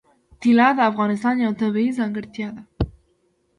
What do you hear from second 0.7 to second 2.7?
د افغانستان یوه طبیعي ځانګړتیا ده.